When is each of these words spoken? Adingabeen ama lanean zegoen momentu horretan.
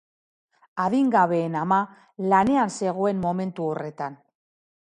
Adingabeen 0.85 1.59
ama 1.65 1.79
lanean 2.31 2.75
zegoen 2.81 3.23
momentu 3.27 3.69
horretan. 3.75 4.19